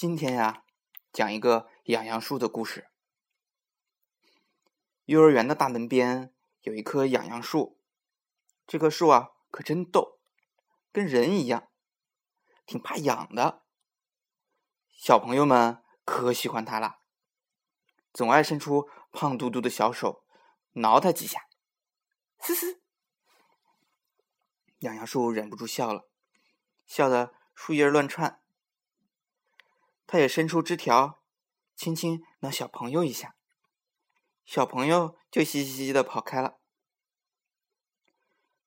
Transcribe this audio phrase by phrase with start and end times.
[0.00, 0.62] 今天呀，
[1.12, 2.88] 讲一个养杨树的故事。
[5.06, 7.80] 幼儿园的大门边有一棵养杨树，
[8.64, 10.20] 这棵树啊可真逗，
[10.92, 11.72] 跟人一样，
[12.64, 13.64] 挺怕痒的。
[14.92, 17.00] 小朋友们可喜欢它了，
[18.12, 20.24] 总爱伸出胖嘟嘟的小手
[20.74, 21.48] 挠它几下，
[22.38, 22.80] 嘶嘶。
[24.78, 26.08] 养杨树忍不住笑了，
[26.86, 28.37] 笑得树叶乱窜。
[30.08, 31.22] 他也伸出枝条，
[31.76, 33.36] 轻轻挠小朋友一下，
[34.46, 36.58] 小朋友就嘻嘻嘻的跑开了。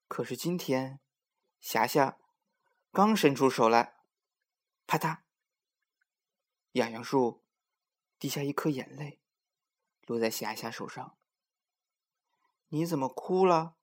[0.06, 1.00] 可是今天，
[1.58, 2.16] 霞霞
[2.92, 3.96] 刚伸出手来，
[4.86, 5.22] 啪嗒，
[6.72, 7.42] 痒痒树
[8.20, 9.20] 滴下一颗眼泪，
[10.06, 11.18] 落在霞霞手上。
[12.68, 13.74] 你怎么哭了？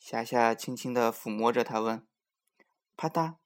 [0.00, 2.08] 霞霞轻轻的抚摸着他问。
[2.96, 3.36] 啪嗒，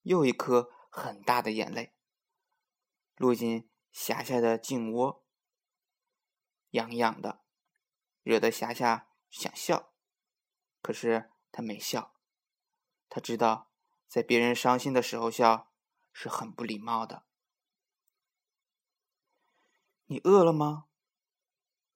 [0.00, 1.92] 又一颗很大的眼泪。
[3.20, 5.26] 落进霞霞的颈窝，
[6.70, 7.42] 痒痒的，
[8.22, 9.92] 惹得霞霞想笑，
[10.80, 12.14] 可是她没笑。
[13.10, 13.70] 她知道，
[14.08, 15.70] 在别人伤心的时候笑
[16.14, 17.26] 是很不礼貌的。
[20.06, 20.86] 你饿了吗？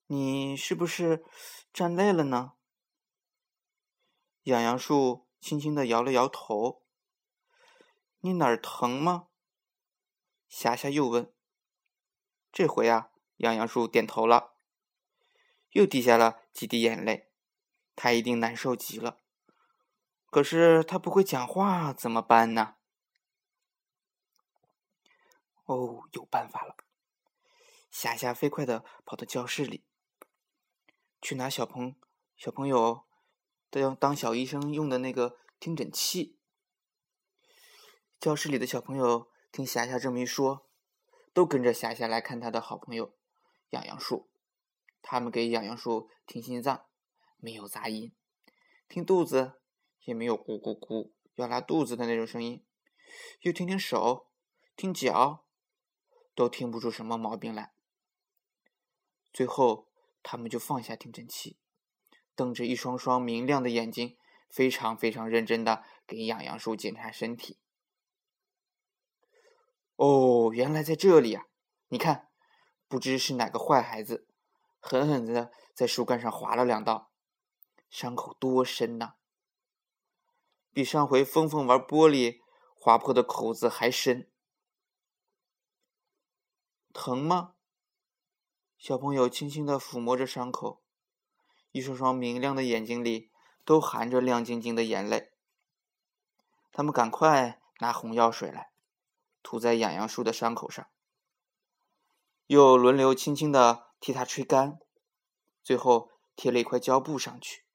[0.08, 1.24] 你是不是
[1.72, 2.52] 站累了呢？
[4.42, 6.84] 痒痒树轻轻的摇了摇头。
[8.18, 9.28] 你哪儿疼吗？
[10.56, 11.34] 霞霞又问
[12.52, 14.54] ：“这回啊，痒痒树点头了，
[15.70, 17.32] 又滴下了几滴眼泪。
[17.96, 19.18] 他一定难受极了。
[20.30, 22.76] 可是他不会讲话，怎么办呢？”
[25.66, 26.76] 哦，有办法了！
[27.90, 29.84] 霞霞飞快的跑到教室里，
[31.20, 31.96] 去拿小朋
[32.36, 33.04] 小朋友
[33.70, 36.38] 都要当小医生用的那个听诊器。
[38.20, 39.33] 教室里的小朋友。
[39.54, 40.68] 听霞霞这么一说，
[41.32, 43.14] 都跟着霞霞来看他的好朋友
[43.70, 44.28] 痒痒树。
[45.00, 46.86] 他们给痒痒树听心脏，
[47.36, 48.10] 没有杂音；
[48.88, 49.60] 听肚子，
[50.06, 52.66] 也没有咕咕咕要拉肚子的那种声音。
[53.42, 54.26] 又听听手，
[54.74, 55.46] 听脚，
[56.34, 57.74] 都听不出什么毛病来。
[59.32, 59.88] 最后，
[60.24, 61.60] 他们就放下听诊器，
[62.34, 64.18] 瞪着一双双明亮的眼睛，
[64.50, 67.60] 非常非常认真的给痒痒树检查身体。
[69.96, 71.46] 哦，原来在这里啊！
[71.88, 72.28] 你看，
[72.88, 74.26] 不知是哪个坏孩子，
[74.80, 77.12] 狠狠的在树干上划了两道，
[77.88, 79.14] 伤口多深呐！
[80.72, 82.40] 比上回峰峰玩玻璃
[82.74, 84.28] 划破的口子还深。
[86.92, 87.54] 疼吗？
[88.76, 90.82] 小朋友轻轻的抚摸着伤口，
[91.70, 93.30] 一双双明亮的眼睛里
[93.64, 95.32] 都含着亮晶晶的眼泪。
[96.72, 98.73] 他们赶快拿红药水来。
[99.44, 100.88] 涂在痒痒树的伤口上，
[102.46, 104.80] 又轮流轻轻的替它吹干，
[105.62, 107.66] 最后贴了一块胶布上去。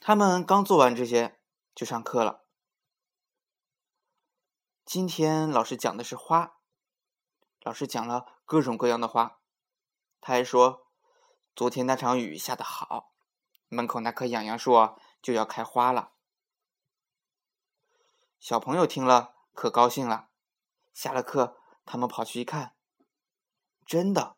[0.00, 1.38] 他们刚做完这些，
[1.74, 2.46] 就上课了。
[4.86, 6.54] 今天老师讲的是花，
[7.60, 9.38] 老师讲了各种各样的花，
[10.22, 10.86] 他还说，
[11.54, 13.12] 昨天那场雨下的好，
[13.68, 14.72] 门口那棵痒痒树
[15.20, 16.14] 就要开花了。
[18.38, 20.28] 小朋友听了可高兴了，
[20.94, 22.76] 下了课，他们跑去一看，
[23.84, 24.36] 真的，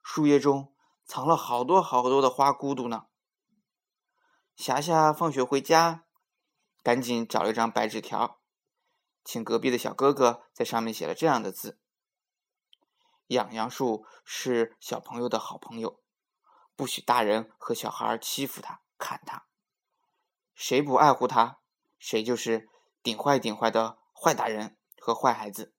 [0.00, 0.72] 树叶中
[1.04, 3.06] 藏了好多好多的花骨朵呢。
[4.54, 6.04] 霞霞放学回家，
[6.84, 8.40] 赶紧找了一张白纸条，
[9.24, 11.80] 请隔壁的小哥哥在上面写了这样的字
[13.26, 16.00] ：“痒痒树是小朋友的好朋友，
[16.76, 19.46] 不许大人和小孩欺负他、砍他。
[20.54, 21.58] 谁不爱护他，
[21.98, 22.70] 谁就是。”
[23.02, 25.74] 顶坏顶坏的坏大人和坏孩子，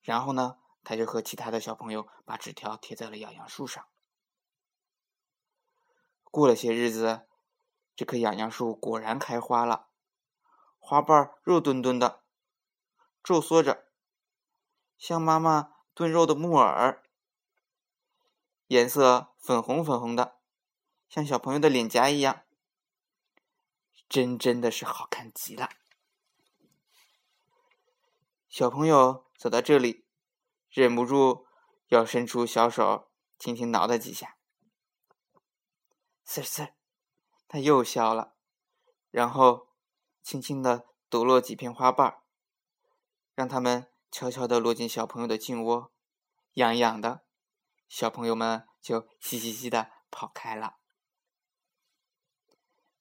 [0.00, 3.86] 然后呢，他就和其他的小朋友把纸条贴在了痒痒树上。
[6.24, 7.26] 过了些日子，
[7.94, 9.88] 这棵痒痒树果然开花了，
[10.78, 12.22] 花瓣肉墩墩的，
[13.22, 13.84] 皱缩着，
[14.98, 17.02] 像妈妈炖肉的木耳，
[18.66, 20.36] 颜色粉红粉红的，
[21.08, 22.42] 像小朋友的脸颊一样。
[24.10, 25.70] 真真的是好看极了。
[28.48, 30.04] 小朋友走到这里，
[30.68, 31.46] 忍不住
[31.86, 33.08] 要伸出小手，
[33.38, 34.36] 轻轻挠它几下。
[36.26, 36.72] 呲呲，
[37.46, 38.34] 他又笑了，
[39.12, 39.68] 然后
[40.24, 42.20] 轻轻的抖落几片花瓣，
[43.36, 45.92] 让它们悄悄的落进小朋友的颈窝，
[46.54, 47.24] 痒痒的。
[47.88, 50.78] 小朋友们就嘻嘻嘻的跑开了。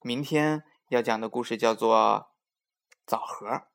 [0.01, 0.68] 明天。
[0.89, 1.95] 要讲的故事叫做
[3.05, 3.68] 《枣核。